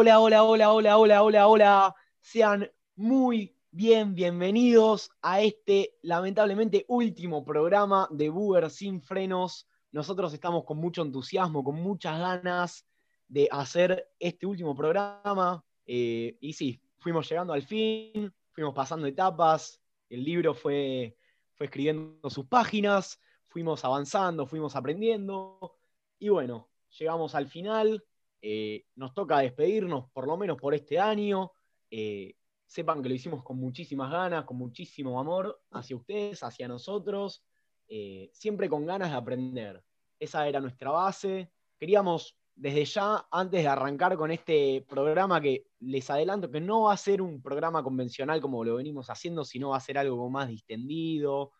[0.00, 1.94] Hola, hola, hola, hola, hola, hola, hola.
[2.20, 9.66] Sean muy bien, bienvenidos a este lamentablemente último programa de Booger sin frenos.
[9.90, 12.86] Nosotros estamos con mucho entusiasmo, con muchas ganas
[13.26, 15.64] de hacer este último programa.
[15.84, 21.16] Eh, y sí, fuimos llegando al fin, fuimos pasando etapas, el libro fue,
[21.56, 25.76] fue escribiendo sus páginas, fuimos avanzando, fuimos aprendiendo.
[26.20, 28.04] Y bueno, llegamos al final.
[28.40, 31.52] Eh, nos toca despedirnos, por lo menos por este año.
[31.90, 32.34] Eh,
[32.66, 37.44] sepan que lo hicimos con muchísimas ganas, con muchísimo amor hacia ustedes, hacia nosotros,
[37.88, 39.82] eh, siempre con ganas de aprender.
[40.18, 41.50] Esa era nuestra base.
[41.78, 46.92] Queríamos desde ya, antes de arrancar con este programa, que les adelanto que no va
[46.92, 50.48] a ser un programa convencional como lo venimos haciendo, sino va a ser algo más
[50.48, 51.52] distendido,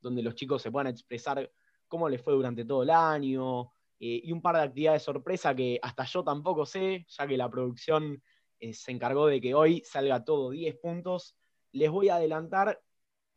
[0.00, 1.48] donde los chicos se puedan expresar
[1.86, 3.70] cómo les fue durante todo el año,
[4.04, 7.48] eh, y un par de actividades sorpresa que hasta yo tampoco sé, ya que la
[7.48, 8.20] producción
[8.58, 11.36] eh, se encargó de que hoy salga todo 10 puntos.
[11.70, 12.82] Les voy a adelantar.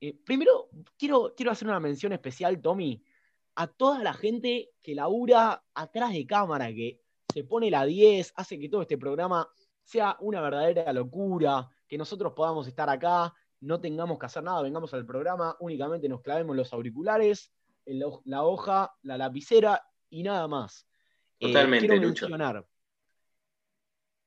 [0.02, 3.04] Eh, primero, quiero, quiero hacer una mención especial, Tommy,
[3.54, 7.00] a toda la gente que labura atrás de cámara, que
[7.32, 9.48] se pone la 10, hace que todo este programa
[9.84, 14.92] sea una verdadera locura, que nosotros podamos estar acá, no tengamos que hacer nada, vengamos
[14.96, 17.54] al programa, únicamente nos clavemos los auriculares,
[17.86, 19.80] la hoja, la lapicera
[20.16, 20.88] y nada más.
[21.40, 22.66] Eh, Totalmente, quiero mencionar,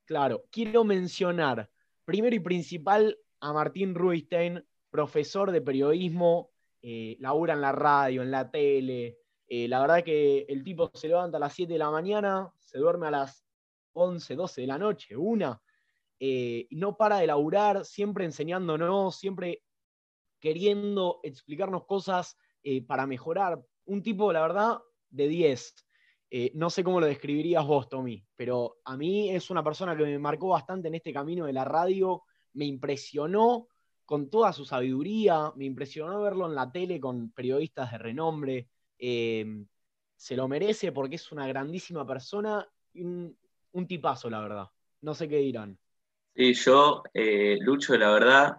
[0.04, 1.70] Claro, quiero mencionar
[2.04, 6.50] primero y principal a Martín Ruistein, profesor de periodismo,
[6.82, 9.18] eh, labura en la radio, en la tele.
[9.46, 12.78] Eh, la verdad que el tipo se levanta a las 7 de la mañana, se
[12.78, 13.46] duerme a las
[13.94, 15.58] 11, 12 de la noche, una.
[16.70, 19.62] no para de laburar, siempre enseñándonos, siempre
[20.38, 22.36] queriendo explicarnos cosas
[22.86, 23.58] para mejorar.
[23.86, 24.78] Un tipo, la verdad,
[25.10, 25.74] de 10.
[26.30, 30.04] Eh, no sé cómo lo describirías vos, Tommy, pero a mí es una persona que
[30.04, 33.68] me marcó bastante en este camino de la radio, me impresionó
[34.04, 39.66] con toda su sabiduría, me impresionó verlo en la tele con periodistas de renombre, em,
[40.16, 43.36] se lo merece porque es una grandísima persona y un,
[43.86, 44.66] tipazo, la verdad.
[45.02, 45.78] No sé qué dirán.
[46.34, 48.56] Sí, yo, eh, Lucho, la verdad,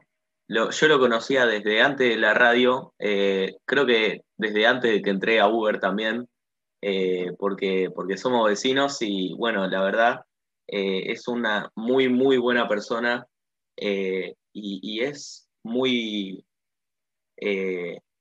[0.48, 5.10] yo lo conocía desde antes de la radio, eh, creo que desde antes de que
[5.10, 6.28] entré a Uber también,
[6.82, 10.22] eh, porque, porque somos vecinos y bueno, la verdad
[10.68, 13.28] eh, es una muy, muy buena persona
[13.76, 16.46] eh, y, es muy,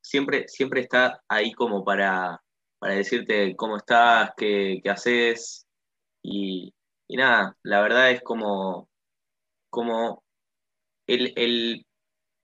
[0.01, 2.43] siempre, siempre está ahí como para,
[2.79, 5.67] para decirte cómo estás, qué, qué haces
[6.23, 6.73] y,
[7.09, 8.89] nada, la verdad es como,
[9.71, 10.25] como
[11.07, 11.87] el, el,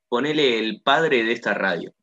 [0.09, 1.95] ponele el padre de esta radio.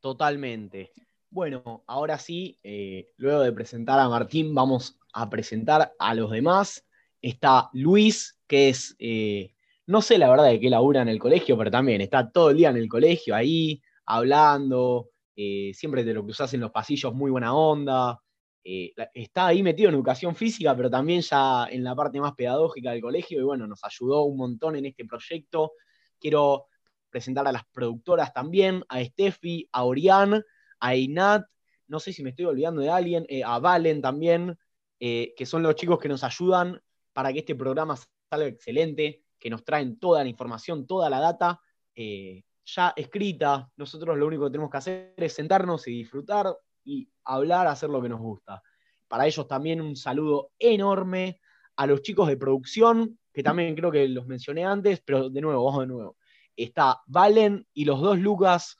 [0.00, 0.92] Totalmente.
[1.30, 6.86] Bueno, ahora sí, eh, luego de presentar a Martín, vamos a presentar a los demás.
[7.20, 9.54] Está Luis, que es, eh,
[9.86, 12.56] no sé la verdad de qué labura en el colegio, pero también está todo el
[12.56, 17.30] día en el colegio ahí, hablando, eh, siempre de lo usas en los pasillos, muy
[17.30, 18.18] buena onda.
[18.64, 23.00] está ahí metido en educación física, pero también ya en la parte más pedagógica del
[23.02, 25.72] colegio, y bueno, nos ayudó un montón en este proyecto.
[26.20, 26.66] Quiero
[27.10, 30.42] presentar a las productoras también, a Steffi, a Orián
[30.80, 31.46] a Inat,
[31.88, 34.58] no sé si me estoy olvidando de alguien, eh, a Valen también,
[35.00, 36.80] eh, que son los chicos que nos ayudan
[37.12, 37.96] para que este programa
[38.30, 41.60] salga excelente, que nos traen toda la información, toda la data
[41.94, 43.70] eh, ya escrita.
[43.76, 48.02] Nosotros lo único que tenemos que hacer es sentarnos y disfrutar y hablar, hacer lo
[48.02, 48.62] que nos gusta.
[49.08, 51.40] Para ellos también un saludo enorme
[51.76, 55.64] a los chicos de producción, que también creo que los mencioné antes, pero de nuevo,
[55.64, 56.16] vamos de nuevo.
[56.56, 58.76] Está Valen y los dos Lucas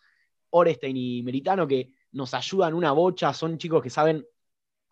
[0.50, 4.26] Orestein y Meritano, que nos ayudan una bocha, son chicos que saben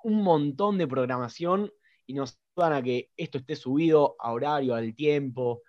[0.02, 1.72] un montón de programación
[2.06, 5.62] y nos ayudan a que esto esté subido a horario, al tiempo.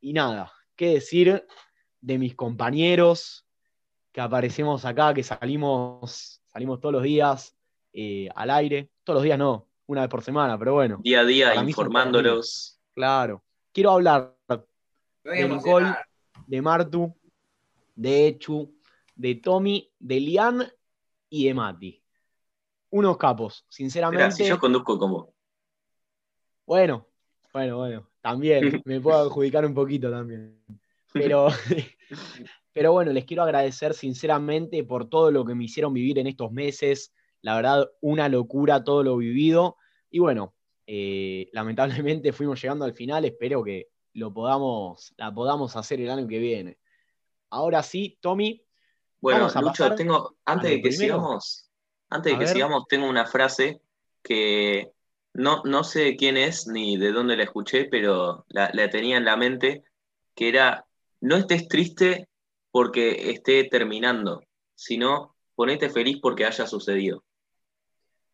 [0.00, 1.46] Y nada, qué decir
[2.00, 3.46] de mis compañeros
[4.12, 7.56] que aparecemos acá, que salimos, salimos todos los días
[7.92, 8.90] eh, al aire.
[9.04, 10.98] Todos los días no, una vez por semana, pero bueno.
[11.02, 12.78] Día a día informándolos.
[12.94, 13.42] Claro.
[13.72, 14.36] Quiero hablar
[15.24, 15.94] de Nicole,
[16.46, 17.14] de Martu,
[17.94, 18.74] de Echu,
[19.14, 20.72] de Tommy, de Lian
[21.28, 22.02] y de Mati.
[22.90, 24.32] Unos capos, sinceramente.
[24.32, 25.34] si yo conduzco como.
[26.66, 27.06] Bueno,
[27.52, 28.08] bueno, bueno.
[28.20, 30.62] También me puedo adjudicar un poquito también.
[31.12, 31.48] Pero,
[32.72, 36.52] pero bueno, les quiero agradecer sinceramente por todo lo que me hicieron vivir en estos
[36.52, 37.12] meses.
[37.42, 39.76] La verdad, una locura todo lo vivido.
[40.10, 40.54] Y bueno,
[40.86, 43.24] eh, lamentablemente fuimos llegando al final.
[43.24, 46.78] Espero que lo podamos, la podamos hacer el año que viene.
[47.50, 48.61] Ahora sí, Tommy,
[49.22, 51.70] bueno, Lucho, tengo, antes de que sigamos,
[52.10, 53.80] antes de que sigamos, tengo una frase
[54.20, 54.90] que,
[55.32, 59.24] no, no sé quién es ni de dónde la escuché, pero la, la tenía en
[59.24, 59.84] la mente,
[60.34, 60.86] que era,
[61.20, 62.28] no estés triste
[62.72, 64.42] porque esté terminando,
[64.74, 67.24] sino ponete feliz porque haya sucedido.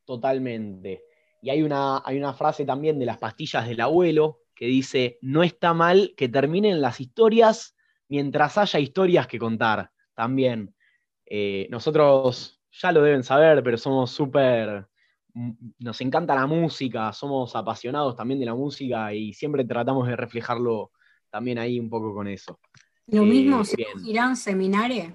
[0.07, 1.05] Totalmente.
[1.43, 5.43] Y hay una, hay una frase también de las pastillas del abuelo que dice, no
[5.43, 7.77] está mal que terminen las historias
[8.09, 9.93] mientras haya historias que contar.
[10.15, 10.75] También.
[11.31, 14.89] Eh, nosotros ya lo deben saber, pero somos súper
[15.79, 20.91] nos encanta la música, somos apasionados también de la música y siempre tratamos de reflejarlo
[21.31, 22.59] también ahí un poco con eso.
[23.07, 25.13] Lo mismo si Irán Seminare.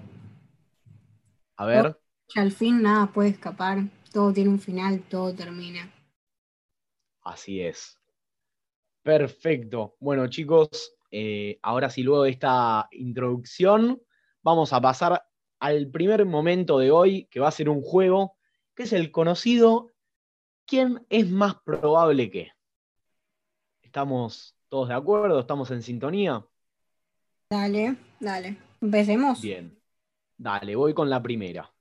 [1.56, 1.98] A ver.
[2.34, 5.92] Al fin nada puede escapar, todo tiene un final, todo termina.
[7.22, 7.98] Así es.
[9.02, 9.96] Perfecto.
[10.00, 14.00] Bueno, chicos, eh, ahora sí, luego de esta introducción,
[14.42, 15.22] vamos a pasar
[15.64, 18.36] al primer momento de hoy, que va a ser un juego,
[18.74, 19.92] que es el conocido
[20.66, 22.52] ¿quién es más probable que?
[23.80, 25.40] ¿Estamos todos de acuerdo?
[25.40, 26.44] ¿Estamos en sintonía?
[27.48, 28.58] Dale, dale.
[28.82, 29.40] Empecemos.
[29.40, 29.74] Bien.
[30.36, 31.72] Dale, voy con la primera.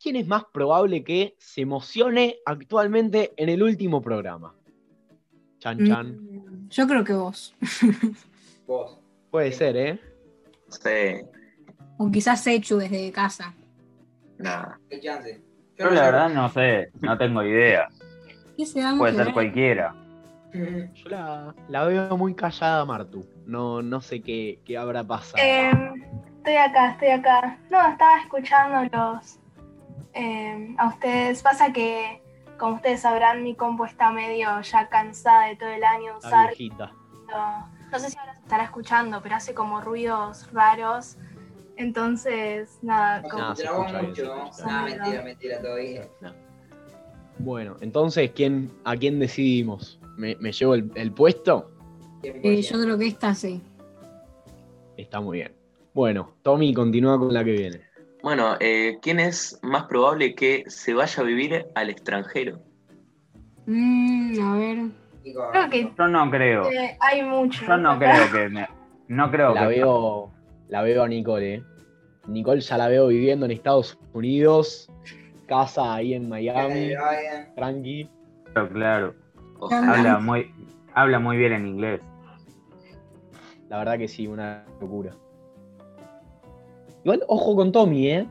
[0.00, 4.54] ¿Quién es más probable que se emocione actualmente en el último programa?
[5.58, 6.68] Chan, mm, chan.
[6.68, 7.52] yo creo que vos.
[8.68, 8.96] vos.
[9.32, 10.00] Puede ser, ¿eh?
[10.68, 11.43] Sí.
[11.98, 13.54] O quizás Echu desde casa.
[14.38, 14.78] Nada.
[15.76, 17.88] Yo la verdad no sé, no tengo idea.
[18.98, 19.94] Puede ser cualquiera.
[20.54, 21.08] Yo
[21.68, 23.26] la, veo muy callada, Martu.
[23.46, 25.42] No, no sé qué, habrá pasado.
[25.42, 26.04] Em,
[26.36, 27.58] estoy acá, estoy acá.
[27.70, 29.40] No, estaba escuchándolos
[30.12, 31.42] em, a ustedes.
[31.42, 32.22] Pasa que,
[32.56, 36.50] como ustedes sabrán, mi compu está medio ya cansada de todo el año usar.
[37.28, 41.18] No, no sé si ahora se estará escuchando, pero hace como ruidos raros.
[41.76, 43.42] Entonces, nada, como...
[43.42, 44.24] No, mucho.
[44.66, 46.08] No, mentira, mentira, todavía.
[47.38, 49.98] Bueno, entonces, ¿quién, ¿a quién decidimos?
[50.16, 51.70] ¿Me, llevo el, puesto?
[52.22, 53.60] Eh, yo creo que esta sí.
[54.96, 55.52] Está muy bien.
[55.92, 57.80] Bueno, Tommy, continúa con la que viene.
[58.22, 62.60] Bueno, eh, ¿quién es más probable que se vaya a vivir al extranjero?
[63.66, 64.78] Mm, a ver.
[65.22, 66.68] Creo que yo no creo.
[67.00, 67.64] hay mucho.
[67.66, 68.66] Yo no creo que.
[69.08, 70.33] no creo la Veo,
[70.74, 71.54] la veo a Nicole.
[71.54, 71.64] ¿eh?
[72.26, 74.90] Nicole ya la veo viviendo en Estados Unidos
[75.46, 76.94] casa ahí en Miami,
[77.54, 78.10] tranqui.
[78.52, 79.14] Pero claro,
[79.70, 80.50] habla muy,
[80.94, 82.00] habla muy bien en inglés.
[83.68, 85.14] La verdad que sí, una locura.
[87.04, 88.26] Igual, ojo con Tommy, ¿eh?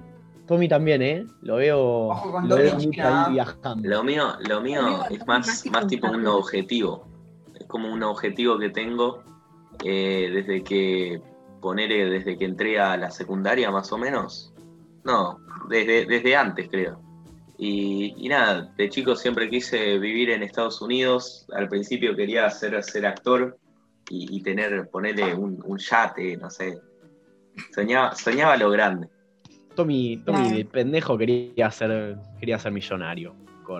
[0.46, 1.26] Tommy también, ¿eh?
[1.44, 2.12] Lo veo,
[2.44, 3.88] lo veo ahí viajando.
[3.88, 7.08] Lo mío, lo mío es más, más tipo un objetivo.
[7.58, 9.24] Es como un objetivo que tengo
[9.86, 11.22] eh, desde que
[11.64, 14.54] poner desde que entré a la secundaria más o menos.
[15.06, 15.40] No,
[15.70, 17.02] desde, desde antes creo.
[17.58, 21.48] Y, nada, de chico siempre quise vivir en Estados Unidos.
[21.56, 23.58] Al principio quería ser, ser actor
[24.10, 26.78] y, tener, ponerle un, yate, no sé.
[27.74, 29.08] Soñaba, soñaba lo grande.
[29.76, 33.34] Tommy, Tommy de pendejo quería ser, quería ser millonario.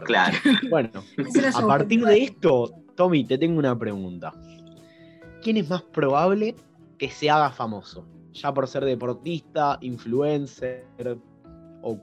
[0.06, 0.38] Claro.
[0.70, 1.04] Bueno,
[1.54, 4.34] a partir de esto, Tommy, te tengo una pregunta.
[5.42, 6.56] ¿Quién es más probable
[7.04, 8.06] que se haga famoso?
[8.32, 10.86] Ya por ser deportista, influencer
[11.82, 12.00] o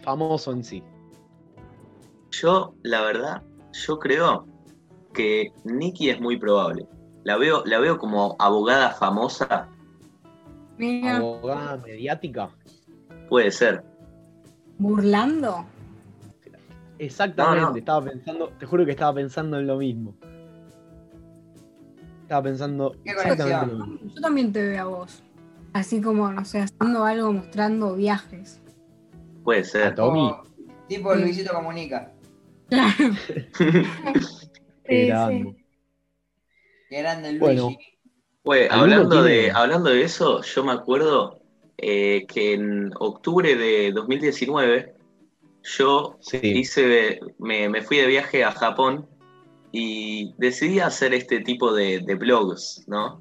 [0.00, 0.82] famoso en sí.
[2.30, 4.46] Yo, la verdad, yo creo
[5.12, 6.86] que Nikki es muy probable.
[7.24, 9.68] La veo, la veo como abogada famosa.
[11.04, 12.48] Abogada mediática.
[13.28, 13.84] Puede ser.
[14.78, 15.66] ¿Burlando?
[16.98, 20.14] Exactamente, estaba pensando, te juro que estaba pensando en lo mismo.
[22.28, 24.10] Estaba pensando exactamente lo mismo.
[24.14, 25.22] Yo también te veo a vos.
[25.72, 28.60] Así como, no sé, haciendo algo, mostrando viajes.
[29.44, 29.94] Puede ser.
[29.94, 30.34] Tommy.
[30.88, 32.12] Tipo Luisito Comunica.
[32.68, 32.76] Qué
[35.06, 35.56] grande.
[36.90, 37.70] Qué grande el bueno,
[38.70, 41.40] hablando, de, hablando de eso, yo me acuerdo
[41.78, 44.94] eh, que en octubre de 2019
[45.62, 49.08] yo hice, me, fui de viaje a Japón
[49.72, 53.20] y decidí hacer este tipo de, blogs, ¿no?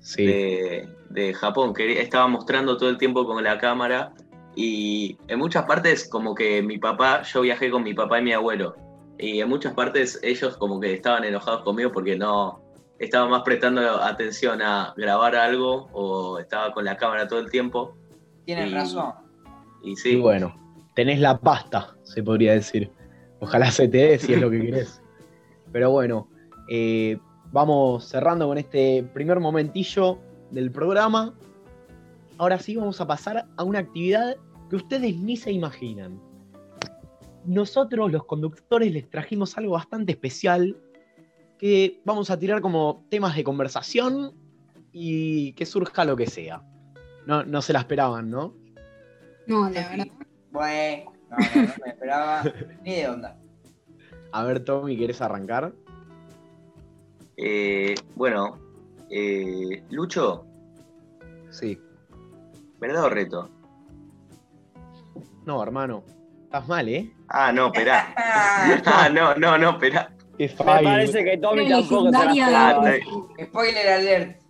[0.00, 0.26] Sí.
[0.26, 4.12] De, de, Japón, que estaba mostrando todo el tiempo con la cámara
[4.54, 8.32] y en muchas partes como que mi papá, yo viajé con mi papá y mi
[8.32, 8.74] abuelo.
[9.18, 12.62] Y en muchas partes ellos como que estaban enojados conmigo porque no
[12.98, 17.96] estaba más prestando atención a grabar algo o estaba con la cámara todo el tiempo.
[18.44, 19.12] Tienes razón.
[19.82, 20.16] Y sí.
[20.16, 20.54] bueno,
[20.94, 22.90] tenés la pasta, se podría decir.
[23.40, 24.99] Ojalá se te dé si es lo que querés.
[25.72, 26.28] Pero bueno,
[26.68, 27.18] eh,
[27.52, 30.18] vamos cerrando con este primer momentillo
[30.50, 31.34] del programa
[32.40, 34.34] ahora sí vamos a pasar a una actividad
[34.70, 36.18] que ustedes ni se imaginan.
[37.44, 40.74] Nosotros, los conductores, les trajimos algo bastante especial
[41.58, 44.32] que vamos a tirar como temas de conversación
[44.90, 46.62] y que surja lo que sea.
[47.26, 48.54] No, no se la esperaban, ¿no?
[49.46, 50.06] No, de verdad.
[50.50, 52.42] Bueno, no, no, no me esperaba
[52.82, 53.38] ni de onda.
[54.32, 55.72] A ver, Tommy, ¿quieres arrancar?
[57.36, 58.58] Eh, bueno,
[59.10, 60.44] eh, Lucho.
[61.50, 61.78] Sí.
[62.78, 63.50] ¿Verdad o reto?
[65.46, 66.04] No, hermano.
[66.44, 67.12] Estás mal, ¿eh?
[67.28, 68.14] Ah, no, esperá.
[68.16, 70.12] ah, no, no, no, esperá.
[70.38, 72.92] Me parece que Tommy tampoco se la Ah,
[73.44, 74.40] Spoiler alert.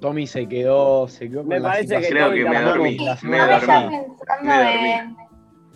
[0.00, 2.08] Tommy se quedó, se quedó con Me la parece que.
[2.08, 2.98] Creo que me dormí.
[3.22, 4.06] Me dormí.
[4.42, 5.16] Me dormí.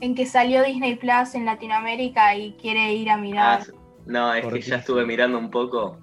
[0.00, 3.60] En, que salió Disney Plus en Latinoamérica y quiere ir a Ah, mirar.
[4.06, 5.98] no, es que ya estuve mirando un poco.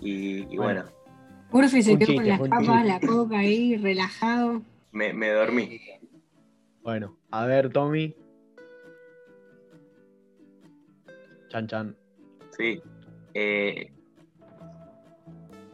[0.00, 0.82] Y, y Bueno.
[1.50, 4.62] bueno, Urfi se quedó con las papas, la coca ahí, relajado.
[4.92, 5.80] me, me dormí.
[6.82, 8.14] Bueno, a ver, Tommy.
[11.48, 11.96] Chan, chan.
[12.56, 12.82] Sí.
[13.34, 13.90] Eh,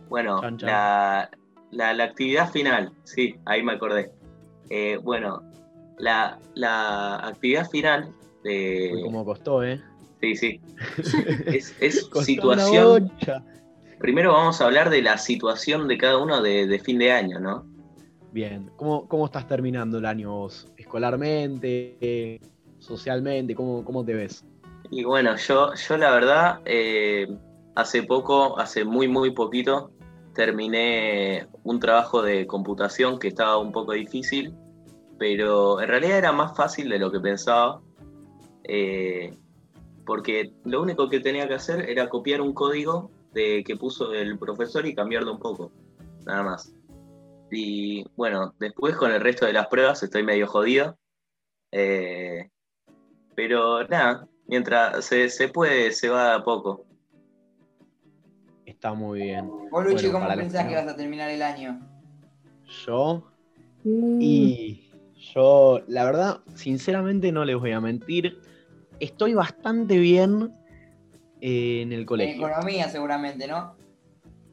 [0.08, 0.68] bueno, Chan, chan.
[0.68, 1.30] La,
[1.70, 4.12] la, la actividad final, sí, ahí me acordé.
[4.68, 5.42] Eh, bueno,
[6.00, 8.12] la, la actividad final
[8.44, 8.90] de...
[8.94, 9.80] Uy, como costó, ¿eh?
[10.20, 10.60] Sí, sí.
[11.46, 13.12] Es, es situación...
[13.98, 17.38] Primero vamos a hablar de la situación de cada uno de, de fin de año,
[17.38, 17.66] ¿no?
[18.32, 18.70] Bien.
[18.76, 20.66] ¿Cómo, ¿Cómo estás terminando el año vos?
[20.78, 21.98] ¿Escolarmente?
[22.00, 22.40] eh,
[22.78, 23.54] ¿Socialmente?
[23.54, 24.42] ¿Cómo, cómo te ves?
[24.90, 27.28] Y bueno, yo, yo la verdad, eh,
[27.74, 29.90] hace poco, hace muy, muy poquito,
[30.34, 34.54] terminé un trabajo de computación que estaba un poco difícil,
[35.20, 37.82] pero en realidad era más fácil de lo que pensaba,
[38.64, 39.36] eh,
[40.06, 44.38] porque lo único que tenía que hacer era copiar un código de, que puso el
[44.38, 45.72] profesor y cambiarlo un poco,
[46.24, 46.74] nada más.
[47.50, 50.96] Y bueno, después con el resto de las pruebas estoy medio jodido.
[51.70, 52.48] eh,
[53.34, 56.86] pero nada, mientras se, se puede, se va a poco.
[58.64, 59.50] Está muy bien.
[59.70, 61.78] Vos, Luchi, Bueno, ¿cómo pensás que vas a terminar el año?
[62.86, 63.30] Yo
[63.84, 64.89] Uh, Y
[65.34, 68.40] yo, la verdad, sinceramente no les voy a mentir,
[68.98, 70.52] estoy bastante bien
[71.40, 72.46] eh, en el En colegio.
[72.48, 73.74] economía, seguramente, ¿no?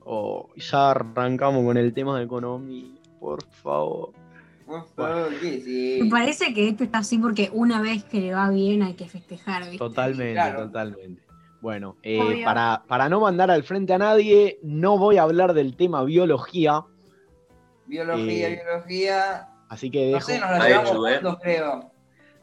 [0.05, 2.87] Oh, ya arrancamos con el tema de economía,
[3.19, 4.11] por favor.
[4.65, 5.61] Por favor, ¿qué?
[5.61, 5.99] Sí.
[6.03, 9.07] Me parece que esto está así porque una vez que le va bien hay que
[9.07, 9.77] festejar, ¿viste?
[9.77, 10.65] Totalmente, Claro.
[10.65, 11.23] totalmente.
[11.61, 15.75] Bueno, eh, para, para no mandar al frente a nadie, no voy a hablar del
[15.75, 16.83] tema biología,
[17.87, 19.47] Biología, Eh, biología.
[19.69, 20.25] Así que No dejo.
[21.05, 21.37] sé, nos ¿eh?
[21.41, 21.91] creo.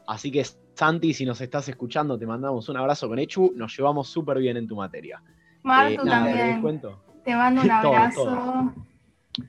[0.07, 0.43] Así que
[0.75, 4.57] Santi, si nos estás escuchando, te mandamos un abrazo con Echu, nos llevamos súper bien
[4.57, 5.21] en tu materia.
[5.63, 6.61] Martu Eh, nada, les también.
[6.61, 7.03] cuento.
[7.23, 8.23] Te mando un Todo, abrazo.
[8.25, 8.73] todo.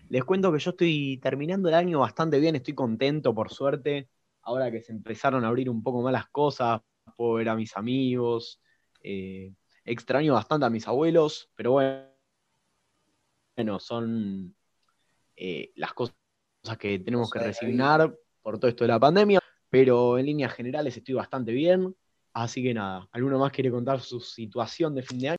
[0.08, 4.08] Les cuento que yo estoy terminando el año bastante bien, estoy contento por suerte.
[4.42, 6.80] Ahora que se empezaron a abrir un poco más las cosas,
[7.16, 8.60] puedo ver a mis amigos.
[9.02, 9.52] eh,
[9.84, 12.02] extraño bastante a mis abuelos, pero bueno,
[13.56, 14.54] bueno son
[15.36, 16.16] eh, las cosas
[16.76, 19.40] que tenemos que resignar por todo esto de la pandemia.
[19.70, 21.94] Pero en líneas generales estoy bastante bien.
[22.32, 25.36] Así que nada, ¿alguno más quiere contar su situación de fin de año?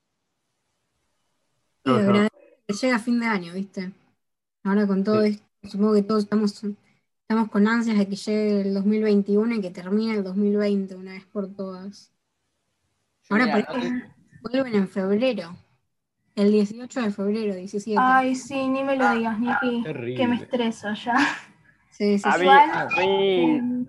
[1.86, 2.30] Sí, de verdad,
[2.68, 3.92] que llega fin de año, ¿viste?
[4.64, 5.30] Ahora con todo Sí.
[5.30, 6.64] esto, supongo que todos estamos,
[7.22, 11.26] estamos con ansias de que llegue el 2021 y que termine el 2020 una vez
[11.26, 12.12] por todas.
[13.30, 15.56] Ahora Mira, parece no que vuelven en febrero.
[16.38, 18.00] El 18 de febrero, 17.
[18.00, 19.82] Ay, sí, ni me lo digas, Niki.
[19.82, 20.16] Terrible.
[20.16, 21.16] Que me estreso ya.
[21.90, 22.38] Sí, sí, A sí.
[22.38, 23.88] mí, Igual, a mí,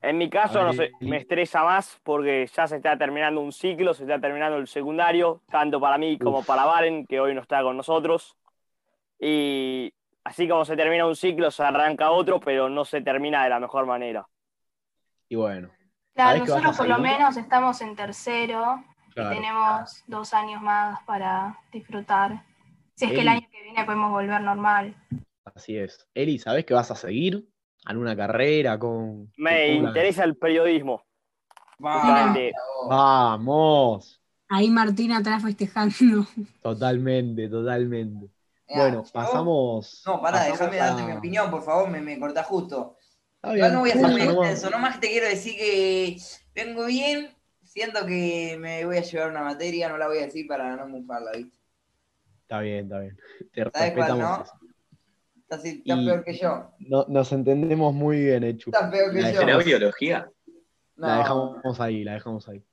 [0.00, 3.92] en mi caso, no sé, me estresa más porque ya se está terminando un ciclo,
[3.92, 6.46] se está terminando el secundario, tanto para mí como Uf.
[6.46, 8.36] para Varen, que hoy no está con nosotros.
[9.18, 13.50] Y así como se termina un ciclo, se arranca otro, pero no se termina de
[13.50, 14.28] la mejor manera.
[15.28, 15.70] Y bueno,
[16.14, 18.84] claro, ¿sabés que vas nosotros por lo menos estamos en tercero
[19.22, 19.36] claro.
[19.36, 22.42] tenemos dos años más para disfrutar.
[22.94, 24.94] Si es que el año que viene podemos volver normal.
[25.54, 26.06] Así es.
[26.14, 27.48] Eli, ¿sabés que vas a seguir?
[27.84, 29.32] ¿Alguna carrera con.?
[29.36, 31.02] Me con- interesa el periodismo.
[31.78, 32.36] Vamos.
[32.88, 34.20] Vamos.
[34.48, 36.26] Ahí Martín atrás festejando.
[36.62, 38.26] Totalmente, totalmente.
[38.68, 40.02] Mirá, bueno, yo- pasamos.
[40.06, 42.96] No, pará, déjame a- darte mi opinión, por favor, me, me cortás justo.
[43.36, 44.50] Está bien, no voy a ser muy nomás.
[44.50, 46.16] extenso, nomás te quiero decir que
[46.54, 47.30] vengo bien,
[47.78, 50.88] siento que me voy a llevar una materia, no la voy a decir para no
[50.88, 51.56] mufarla, ¿viste?
[52.42, 53.16] Está bien, está bien.
[53.52, 54.44] Te ¿Sabes cuál, no?
[55.36, 58.70] Estás, estás peor que yo, No, nos entendemos muy bien, Echu.
[58.70, 59.40] estás peor que La yo.
[59.40, 59.64] ¿Será dejamos.
[59.64, 60.30] biología?
[60.96, 62.64] La dejamos ahí, la dejamos ahí.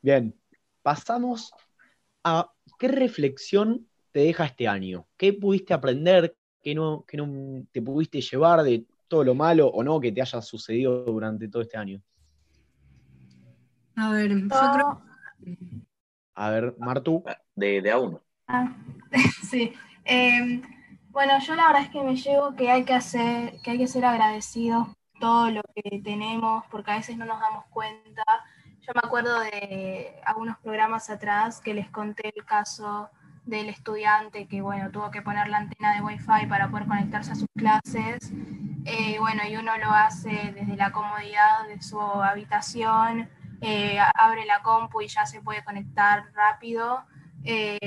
[0.00, 0.34] Bien,
[0.82, 1.52] pasamos
[2.24, 5.06] a qué reflexión te deja este año.
[5.18, 6.34] ¿Qué pudiste aprender?
[6.62, 10.22] ¿Qué no, qué no te pudiste llevar de todo lo malo o no que te
[10.22, 12.00] haya sucedido durante todo este año?
[13.96, 15.02] A ver, yo creo.
[16.34, 17.24] A ver, Martu.
[17.54, 18.20] De, de a uno.
[18.46, 18.72] Ah,
[19.42, 19.72] sí.
[20.04, 20.62] Em,
[21.08, 23.88] bueno, yo la verdad es que me llevo que hay que hacer, que hay que
[23.88, 24.88] ser agradecidos
[25.18, 28.22] todo lo que tenemos, porque a veces no nos damos cuenta.
[28.80, 33.10] Yo me acuerdo de algunos programas atrás que les conté el caso
[33.46, 37.34] del estudiante que, bueno, tuvo que poner la antena de Wi-Fi para poder conectarse a
[37.34, 38.30] sus clases.
[38.84, 43.28] Eh, bueno, y uno lo hace desde la comodidad de su habitación,
[43.60, 47.04] eh, abre la compu y ya se puede conectar rápido.
[47.44, 47.78] Eh,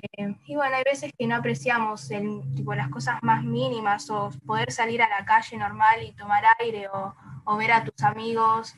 [0.45, 4.71] y bueno, hay veces que no apreciamos el, tipo, las cosas más mínimas o poder
[4.71, 8.73] salir a la calle normal y tomar aire o, o ver a tus amigos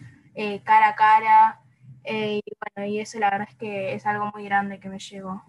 [0.63, 1.62] cara a cara.
[2.05, 2.41] y
[2.75, 5.43] bueno, y eso la verdad es que es algo muy grande que me llegó.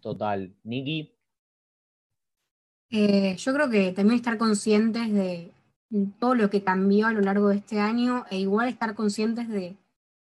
[0.00, 0.54] Total.
[0.64, 1.14] Niki.
[2.90, 5.52] Eh, yo creo que también estar conscientes de
[6.18, 9.76] todo lo que cambió a lo largo de este año e igual estar conscientes de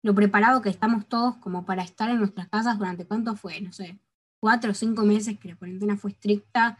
[0.06, 3.72] lo preparado que estamos todos como para estar en nuestras casas durante cuánto fue, no
[3.72, 3.98] sé,
[4.38, 6.78] cuatro o cinco meses que la cuarentena fue estricta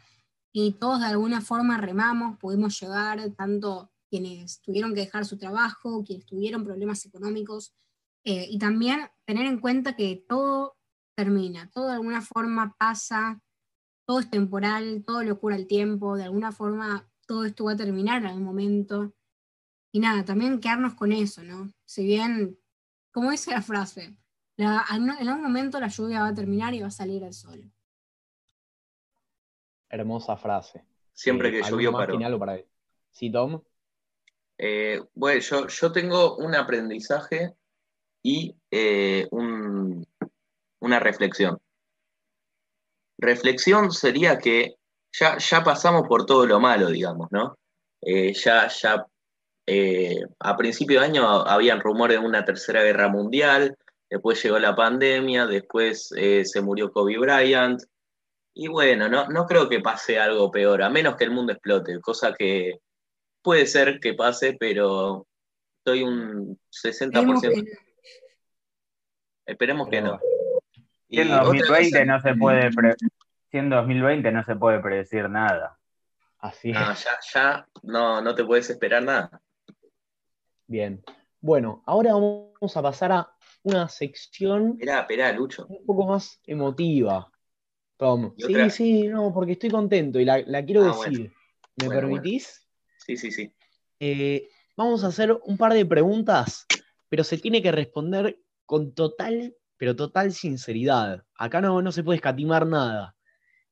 [0.52, 6.04] y todos de alguna forma remamos, pudimos llegar, tanto quienes tuvieron que dejar su trabajo,
[6.04, 7.74] quienes tuvieron problemas económicos,
[8.24, 10.76] eh, y también tener en cuenta que todo
[11.16, 13.42] termina, todo de alguna forma pasa,
[14.06, 17.76] todo es temporal, todo le ocurre al tiempo, de alguna forma todo esto va a
[17.76, 19.14] terminar en algún momento.
[19.92, 21.72] Y nada, también quedarnos con eso, ¿no?
[21.86, 22.56] Si bien,
[23.16, 24.14] como dice la frase,
[24.58, 27.72] en algún momento la lluvia va a terminar y va a salir el sol.
[29.88, 30.84] Hermosa frase.
[31.14, 32.38] Siempre que llovió paró.
[32.38, 32.60] para
[33.10, 33.62] ¿Sí, Tom?
[34.58, 37.54] Eh, bueno, yo, yo tengo un aprendizaje
[38.22, 40.06] y eh, un,
[40.80, 41.58] una reflexión.
[43.16, 44.74] Reflexión sería que
[45.10, 47.56] ya, ya pasamos por todo lo malo, digamos, ¿no?
[48.02, 49.06] Eh, ya, ya
[49.66, 53.76] eh, a principio de año habían rumores de una tercera guerra mundial,
[54.08, 57.82] después llegó la pandemia, después eh, se murió Kobe Bryant,
[58.54, 62.00] y bueno, no, no creo que pase algo peor, a menos que el mundo explote,
[62.00, 62.78] cosa que
[63.42, 65.26] puede ser que pase, pero
[65.78, 67.64] estoy un 60%.
[69.44, 70.18] Esperemos que no.
[71.08, 72.70] Si en 2020 no se puede
[73.58, 75.78] en 2020 no se puede predecir nada.
[76.38, 79.40] Así no, ya, ya no, no te puedes esperar nada.
[80.66, 81.02] Bien.
[81.40, 83.30] Bueno, ahora vamos a pasar a
[83.62, 84.72] una sección.
[84.72, 85.66] Espera, espera, Lucho.
[85.66, 87.30] Un poco más emotiva.
[87.96, 88.34] Tom.
[88.36, 91.32] Sí, sí, no, porque estoy contento y la, quiero ah, decir.
[91.76, 92.66] ¿Me permitís?
[92.98, 93.52] Sí, sí, sí.
[94.00, 96.66] Eh, vamos a hacer un par de preguntas,
[97.08, 101.24] pero se tiene que responder con total pero total sinceridad.
[101.36, 103.14] Acá no, no se puede escatimar nada.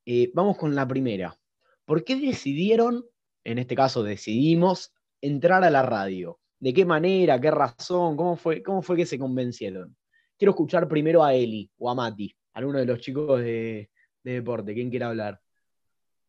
[0.07, 1.39] Eh, vamos con la primera.
[1.85, 3.07] ¿Por qué decidieron,
[3.43, 6.41] en este caso decidimos, entrar a la radio?
[6.59, 7.41] ¿De qué manera?
[7.41, 8.17] ¿Qué razón?
[8.17, 9.97] ¿Cómo fue, cómo fue que se convencieron?
[10.39, 13.91] Quiero escuchar primero a Eli o a Mati, alguno de los chicos de,
[14.23, 14.75] deporte.
[14.75, 15.41] ¿Quién quiere hablar?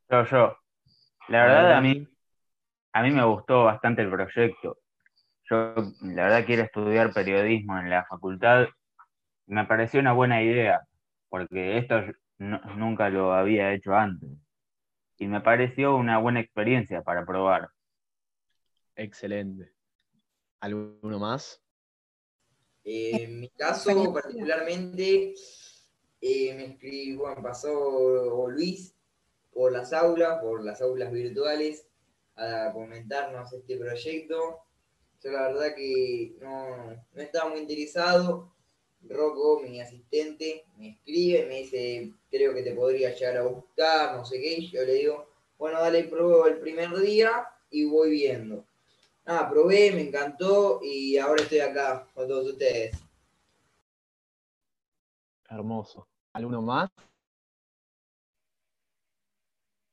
[0.09, 0.57] Yo, yo.
[1.29, 2.07] La verdad, a mí,
[2.93, 4.77] a mí me gustó bastante el proyecto.
[5.49, 8.67] Yo, la verdad, quiero estudiar periodismo en la facultad
[9.47, 10.81] me pareció una buena idea,
[11.29, 12.01] porque esto
[12.37, 14.29] nunca lo había hecho antes.
[15.17, 17.69] Y me pareció una buena experiencia para probar.
[18.95, 19.71] Excelente.
[20.65, 21.61] ¿Alguno más?
[22.83, 25.35] Eh, en mi caso, particularmente,
[26.19, 28.95] eh, me escribió, bueno, pasó Luis
[29.53, 31.85] por las aulas, por las aulas virtuales,
[32.35, 34.61] a comentarnos este proyecto.
[35.23, 38.51] Yo la verdad que no, no estaba muy interesado,
[39.03, 44.25] Rocco, mi asistente, me escribe, me dice, creo que te podría llegar a buscar, no
[44.25, 48.65] sé qué, y yo le digo, bueno, dale, pruebo el primer día y voy viendo.
[49.25, 52.95] Nada, probé, me encantó y ahora estoy acá con todos ustedes.
[55.49, 56.07] Hermoso.
[56.33, 56.89] ¿Alguno más?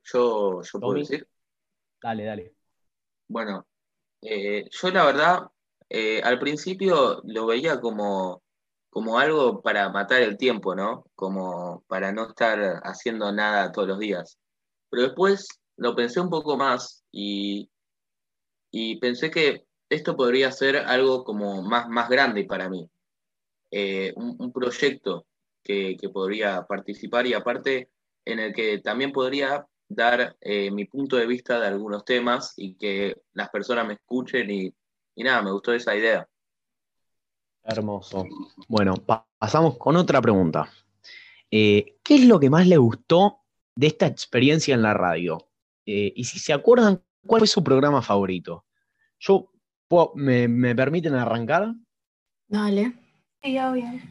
[0.04, 1.26] Yo, yo puedo decir.
[2.02, 2.54] Dale, dale.
[3.28, 3.66] Bueno,
[4.20, 5.50] eh, yo la verdad,
[5.88, 8.42] eh, al principio lo veía como
[8.92, 11.06] como algo para matar el tiempo, ¿no?
[11.14, 14.38] Como para no estar haciendo nada todos los días.
[14.90, 17.70] Pero después lo pensé un poco más y,
[19.00, 22.88] pensé que esto podría ser algo como más, más grande para mí.
[23.70, 25.26] Eh, un, proyecto
[25.62, 27.90] que, podría participar y aparte
[28.24, 32.74] en el que también podría dar eh, mi punto de vista de algunos temas y
[32.74, 34.74] que las personas me escuchen y,
[35.14, 36.28] y nada, me gustó esa idea.
[37.64, 38.26] Hermoso.
[38.68, 38.94] Bueno,
[39.38, 40.70] pasamos con otra pregunta.
[41.50, 43.40] Eh, ¿Qué es lo que más le gustó
[43.74, 45.48] de esta experiencia en la radio?
[45.84, 48.64] Y si se acuerdan, ¿cuál fue su programa favorito?
[49.18, 49.50] Yo,
[50.14, 51.74] me, permiten arrancar?
[52.48, 52.92] Dale.
[53.42, 54.10] Sí, bien.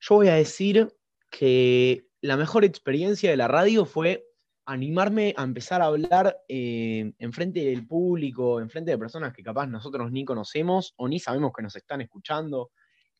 [0.00, 0.94] Yo voy a decir
[1.30, 4.24] que la mejor experiencia de la radio fue
[4.66, 9.42] animarme a empezar a hablar eh, en frente del público, en frente de personas que
[9.42, 12.70] capaz nosotros ni conocemos o ni sabemos que nos están escuchando,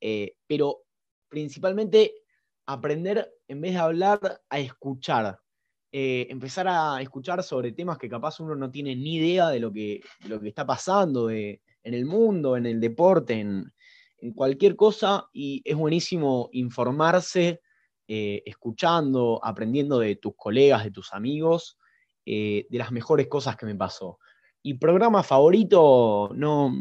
[0.01, 0.83] eh, pero
[1.29, 2.15] principalmente
[2.67, 5.41] aprender, en vez de hablar, a escuchar.
[5.91, 9.73] Eh, empezar a escuchar sobre temas que capaz uno no tiene ni idea de lo
[9.73, 13.73] que, lo que está pasando en el mundo, en el deporte, en,
[14.35, 17.63] cualquier cosa, y es buenísimo informarse
[18.09, 21.79] eh, escuchando, aprendiendo de tus colegas, de tus amigos,
[22.27, 24.19] eh, de las mejores cosas que me pasó.
[24.61, 26.75] Y programa favorito no,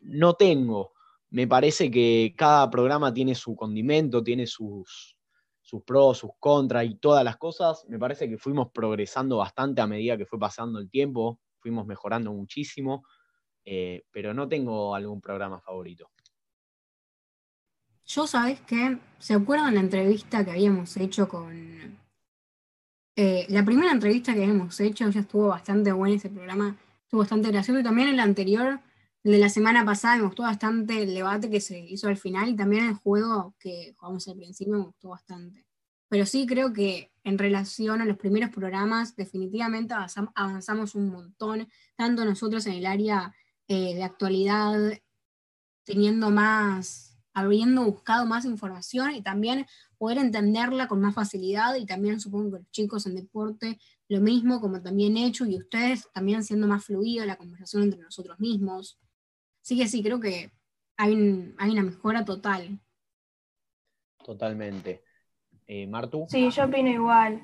[0.00, 0.92] no tengo.
[1.30, 5.16] Me parece que cada programa tiene su condimento, tiene sus,
[5.64, 7.86] sus pros, sus contras y todas las cosas.
[7.88, 12.32] Me parece que fuimos progresando bastante a medida que fue pasando el tiempo, fuimos mejorando
[12.32, 13.02] muchísimo,
[13.64, 16.10] eh, pero no tengo algún programa favorito.
[18.04, 18.98] Yo, ¿sabes qué?
[19.18, 21.98] ¿Se acuerdan la entrevista que habíamos hecho con...
[23.16, 27.50] Eh, la primera entrevista que habíamos hecho ya estuvo bastante buena ese programa, estuvo bastante
[27.50, 28.80] gracioso y también el anterior,
[29.24, 32.50] el de la semana pasada, me gustó bastante el debate que se hizo al final
[32.50, 35.66] y también el juego que jugamos al principio me gustó bastante.
[36.08, 39.94] Pero sí creo que en relación a los primeros programas, definitivamente
[40.34, 43.34] avanzamos un montón, tanto nosotros en el área
[43.66, 44.78] eh, de actualidad,
[45.84, 49.66] teniendo más habiendo buscado más información y también
[49.98, 54.60] poder entenderla con más facilidad y también supongo que los chicos en deporte lo mismo,
[54.60, 58.98] como también hecho, y ustedes también siendo más fluida la conversación entre nosotros mismos.
[59.64, 60.52] Así que sí, creo que
[60.98, 62.78] hay, una mejora total.
[64.22, 65.02] Totalmente.
[65.66, 66.26] Eh, Martu.
[66.28, 67.40] Sí, yo opino igual.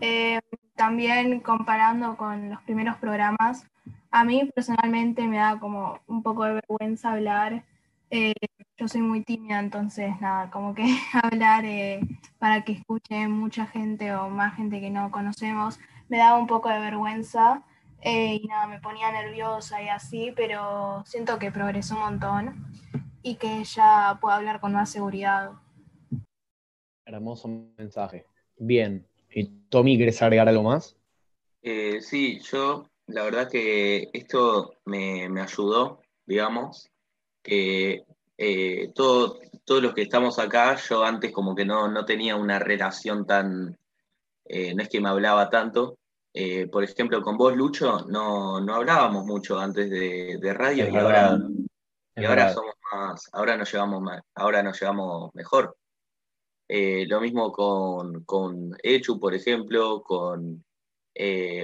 [0.00, 0.40] Eh,
[0.74, 3.66] también comparando con los primeros programas,
[4.10, 7.64] a mí personalmente me da como un poco de vergüenza hablar
[8.10, 8.34] eh,
[8.76, 10.82] yo soy muy tímida, entonces nada, como que
[11.22, 12.00] hablar eh,
[12.38, 15.78] para que escuche mucha gente o más gente que no conocemos
[16.08, 17.62] me daba un poco de vergüenza
[18.02, 22.66] eh, y nada, me ponía nerviosa y así, pero siento que progresó un montón
[23.22, 25.52] y que ya puedo hablar con más seguridad.
[27.04, 28.26] Hermoso mensaje.
[28.56, 29.06] Bien.
[29.30, 30.96] ¿Y Tommy, quieres agregar algo más?
[31.62, 36.90] sí, yo la verdad que esto me, me ayudó, digamos,
[37.42, 38.04] que
[38.42, 43.26] eh, todo, todos los que estamos acá, yo antes como que no, tenía una relación
[43.26, 43.78] tan,
[44.46, 45.98] eh, no es que me hablaba tanto.
[46.32, 51.38] Eh, por ejemplo, con vos, Lucho, no, hablábamos mucho antes de, radio y ahora,
[52.16, 54.02] y ahora somos más, ahora nos llevamos
[54.34, 55.76] ahora nos llevamos mejor.
[56.68, 60.64] lo mismo con, con Echu, por ejemplo, con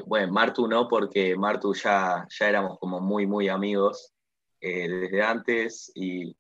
[0.07, 4.13] bueno, Martu no, porque Martu ya, ya éramos como muy, muy amigos.
[4.61, 6.35] Eh, desde antes y,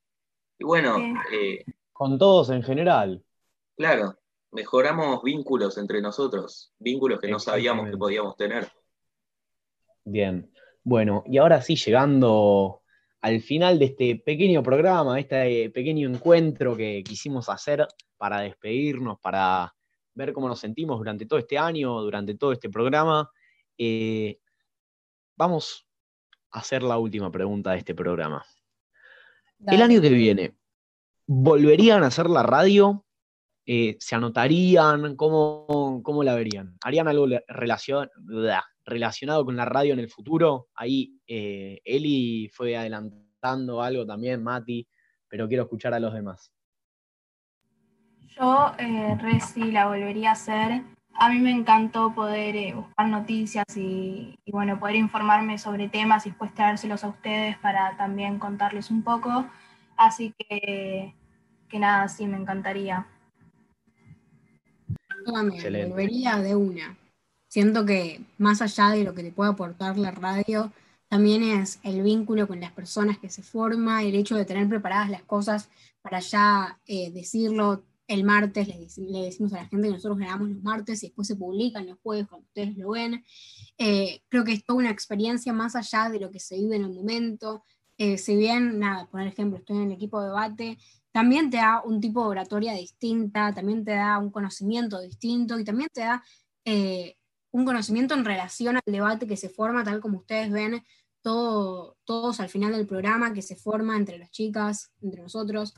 [0.58, 0.96] bueno.
[1.32, 3.22] Eh, Con todos en general.
[3.76, 4.16] Claro,
[4.56, 8.66] mejoramos vínculos entre nosotros, vínculos que no sabíamos que podíamos tener.
[10.04, 10.50] Bien,
[10.82, 12.82] bueno, y ahora sí, llegando
[13.20, 19.74] al final de este pequeño programa, este pequeño encuentro que quisimos hacer para despedirnos, para
[20.14, 23.30] ver cómo nos sentimos durante todo este año, durante todo este programa,
[23.76, 24.38] eh,
[25.36, 25.86] vamos
[26.50, 28.44] hacer la última pregunta de este programa.
[29.66, 30.56] El año que viene,
[31.26, 33.05] ¿volverían a hacer la radio?
[33.66, 35.16] Eh, ¿Se anotarían?
[35.16, 36.76] ¿Cómo, ¿Cómo, la verían?
[36.84, 37.26] ¿Harían algo
[38.84, 40.68] relacionado con la radio en el futuro?
[40.74, 44.86] Ahí eh, Eli fue adelantando algo también, Mati,
[45.28, 46.52] pero quiero escuchar a los demás.
[48.38, 50.82] Yo, eh, Reci, la volvería a hacer
[51.18, 56.30] a mí me encantó poder eh, buscar noticias y, bueno, poder informarme sobre temas y
[56.30, 59.46] después traérselos a ustedes para también contarles un poco.
[59.96, 61.14] Así que,
[61.68, 63.06] que nada, sí, me encantaría.
[65.32, 66.96] También, volvería de una.
[67.48, 70.72] Siento que más allá de lo que te puede aportar la radio,
[71.08, 75.10] también es el vínculo con las personas que se forma, el hecho de tener preparadas
[75.10, 75.68] las cosas
[76.02, 78.78] para ya eh, decirlo, el martes, le,
[79.22, 82.26] decimos a la gente que nosotros grabamos los martes y después se publican los jueves
[82.28, 83.24] cuando ustedes lo ven.
[83.78, 86.84] Eh, creo que es toda una experiencia más allá de lo que se vive en
[86.84, 87.64] el momento.
[87.98, 90.78] Eh, si bien, nada, por ejemplo, estoy en el equipo de debate,
[91.16, 95.64] también te da un tipo de oratoria distinta, también te da un conocimiento distinto y
[95.64, 96.22] también te da
[96.62, 97.16] eh,
[97.52, 100.84] un conocimiento en relación al debate que se forma, tal como ustedes ven,
[101.22, 105.72] todo, todos al final del programa que se forma entre las chicas, entre nosotros.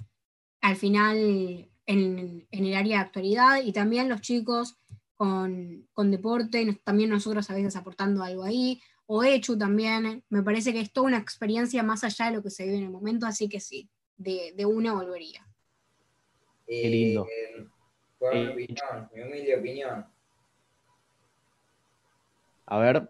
[0.60, 4.76] Al final en, el área de actualidad y también los chicos
[5.14, 10.80] con, deporte, también nosotros a veces aportando algo ahí, o hecho también, me parece que
[10.80, 13.48] es toda una experiencia más allá de lo que se vive en el momento, así
[13.48, 15.44] que sí, de, una volvería.
[16.66, 17.26] Qué lindo.
[17.26, 17.66] Eh,
[18.18, 20.06] Por mi Eh, opinión, mi humilde opinión.
[22.66, 23.08] A ver,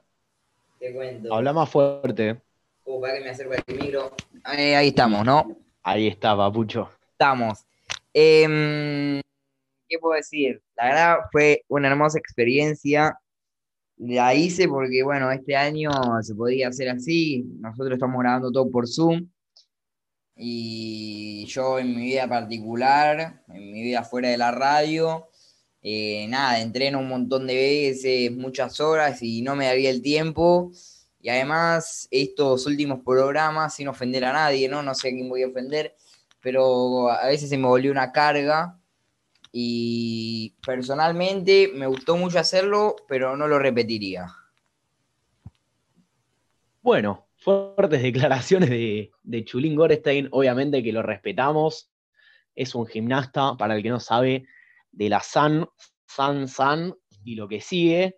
[0.79, 1.35] Te cuento.
[1.35, 2.41] habla más fuerte.
[2.85, 4.13] Uh, para que me acerco al micro.
[4.57, 5.57] Eh, ahí estamos, ¿no?
[5.83, 6.89] Ahí está, papucho.
[7.13, 7.65] Estamos.
[8.13, 9.21] Em,
[9.89, 10.63] ¿Qué puedo decir?
[10.77, 13.19] La verdad fue una hermosa experiencia.
[13.97, 15.91] La hice porque, bueno, este año
[16.23, 17.43] se podía hacer así.
[17.59, 19.29] Nosotros estamos grabando todo por Zoom.
[20.39, 25.29] Y yo en mi vida particular, en mi vida fuera de la radio,
[25.83, 30.71] eh, nada, entreno un montón de veces, muchas horas y no me daría el tiempo.
[31.21, 34.83] Y además, estos últimos programas, sin ofender a nadie, ¿no?
[34.83, 35.97] No sé a quién voy a ofender,
[36.41, 38.79] pero a veces se me volvió una carga.
[39.51, 44.27] Y personalmente me gustó mucho hacerlo, pero no lo repetiría.
[46.83, 51.91] Bueno, fuertes declaraciones de, de Chulín Gorestein, obviamente que lo respetamos.
[52.55, 54.47] Es un gimnasta, para el que no sabe,
[54.91, 55.67] de la San,
[56.07, 58.17] San, San y lo que sigue.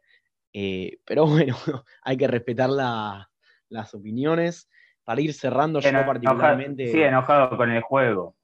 [0.53, 1.57] Eh, pero bueno,
[2.03, 3.31] hay que respetar la-
[3.69, 4.69] las opiniones.
[5.05, 6.91] Para ir cerrando, yo Enoja- particularmente.
[6.91, 8.37] Sí, enojado con el juego.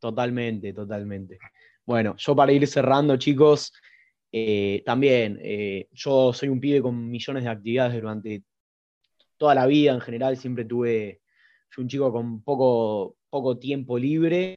[0.00, 1.38] Totalmente, totalmente.
[1.84, 3.72] Bueno, yo para ir cerrando, chicos,
[4.32, 8.42] eh, también, eh, yo soy un pibe con millones de actividades durante
[9.36, 11.22] toda la vida en general, siempre tuve,
[11.68, 14.56] fui un chico con poco, poco tiempo libre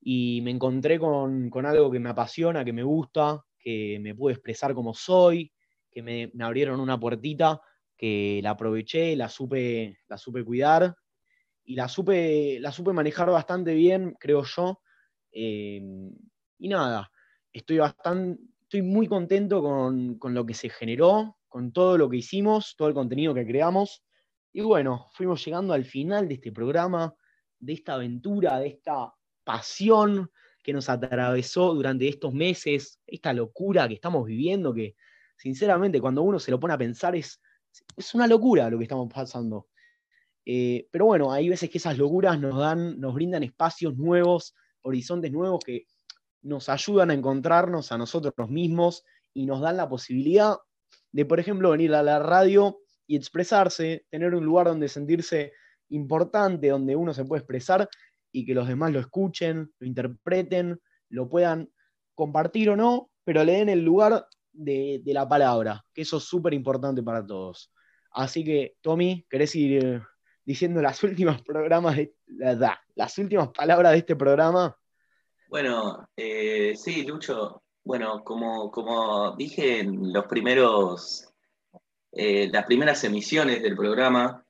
[0.00, 4.34] y me encontré con, con algo que me apasiona, que me gusta, que me pude
[4.34, 5.52] expresar como soy,
[5.90, 7.60] que me, abrieron una puertita,
[7.96, 10.94] que la aproveché, la supe, la supe cuidar
[11.64, 14.80] y la supe, la supe manejar bastante bien, creo yo.
[15.32, 15.82] Eh,
[16.58, 17.10] y nada,
[17.52, 22.18] estoy bastante, estoy muy contento con, con lo que se generó, con todo lo que
[22.18, 24.04] hicimos, todo el contenido que creamos.
[24.52, 27.14] Y bueno, fuimos llegando al final de este programa,
[27.58, 29.12] de esta aventura, de esta
[29.44, 30.30] pasión
[30.62, 34.96] que nos atravesó durante estos meses, esta locura que estamos viviendo, que
[35.36, 37.40] sinceramente cuando uno se lo pone a pensar es,
[37.96, 39.68] es una locura lo que estamos pasando.
[40.44, 45.32] Eh, pero bueno, hay veces que esas locuras nos dan, nos brindan espacios nuevos, horizontes
[45.32, 45.86] nuevos que
[46.42, 49.04] nos ayudan a encontrarnos a nosotros mismos
[49.34, 50.56] y nos dan la posibilidad
[51.10, 55.52] de, por ejemplo, venir a la radio y expresarse, tener un lugar donde sentirse
[55.90, 57.88] importante, donde uno se puede expresar
[58.32, 61.70] y que los demás lo escuchen, lo interpreten, lo puedan
[62.14, 66.54] compartir o no, pero le den el lugar de, la palabra, que eso es súper
[66.54, 67.72] importante para todos.
[68.12, 70.02] Así que, Tommy, ¿querés ir
[70.44, 74.76] diciendo las últimas de, la- la- las últimas palabras de este programa?
[75.48, 77.62] Bueno, eh, sí, Lucho.
[77.84, 81.32] Bueno, como, como dije en los primeros,
[82.18, 84.42] eh, las primeras emisiones del programa,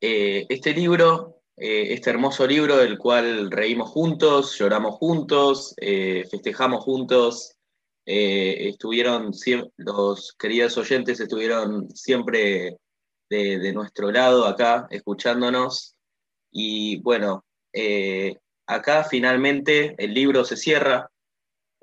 [0.00, 7.56] eh, este libro, eh, este hermoso libro del cual reímos juntos, lloramos juntos, festejamos juntos,
[8.04, 9.32] estuvieron
[9.76, 12.78] los queridos oyentes estuvieron siempre
[13.28, 15.96] de, nuestro lado acá, escuchándonos.
[16.52, 17.44] Y bueno,
[18.66, 21.10] acá finalmente el libro se cierra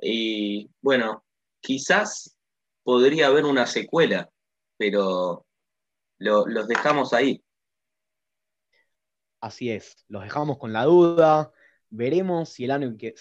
[0.01, 1.25] y bueno,
[1.61, 2.37] quizás
[2.83, 4.29] podría haber una secuela,
[4.79, 5.45] pero
[6.19, 7.43] lo- los dejamos ahí.
[9.41, 11.51] Así es, los dejamos con la duda.
[11.89, 13.13] Veremos si el año que.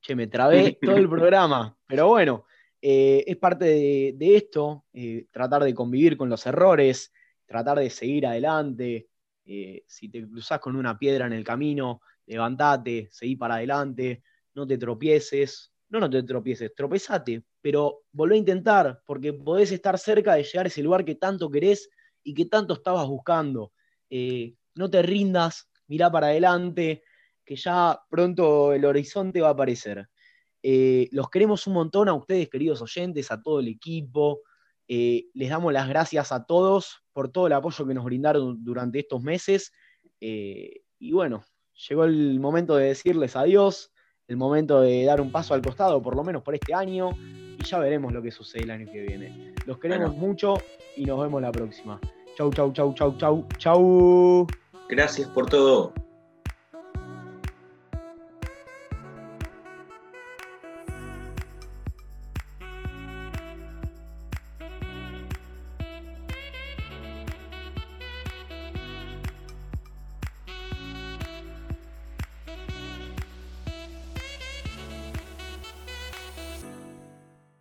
[0.00, 1.76] Che, me trabé todo el programa.
[1.86, 2.44] Pero bueno,
[2.82, 7.12] eh, es parte de, de esto, eh, tratar de convivir con los errores,
[7.46, 9.08] tratar de seguir adelante.
[9.44, 14.22] Eh, si te cruzas con una piedra en el camino, levantate, seguí para adelante,
[14.54, 15.72] no te tropieces.
[15.88, 20.66] No, no te tropieces, tropezate, pero volvé a intentar, porque podés estar cerca de llegar
[20.66, 21.90] a ese lugar que tanto querés
[22.22, 23.72] y que tanto estabas buscando.
[24.08, 27.02] Eh, no te rindas, mirá para adelante,
[27.44, 30.08] que ya pronto el horizonte va a aparecer.
[30.62, 34.42] Eh, los queremos un montón a ustedes, queridos oyentes, a todo el equipo.
[34.86, 39.00] Eh, les damos las gracias a todos por todo el apoyo que nos brindaron durante
[39.00, 39.72] estos meses.
[40.20, 41.44] Y bueno,
[41.88, 43.90] llegó el momento de decirles adiós,
[44.28, 47.10] el momento de dar un paso al costado, por lo menos por este año,
[47.66, 49.54] ya veremos lo que sucede el año que viene.
[49.66, 50.26] Los queremos Bueno.
[50.26, 50.54] mucho
[50.96, 52.00] y nos vemos la próxima.
[52.36, 54.46] Chau, chau, chau, chau, chau, chau.
[54.88, 55.92] Gracias por todo.